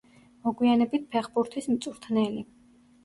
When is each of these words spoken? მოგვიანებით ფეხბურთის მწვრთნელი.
მოგვიანებით 0.47 1.05
ფეხბურთის 1.17 1.69
მწვრთნელი. 1.75 2.43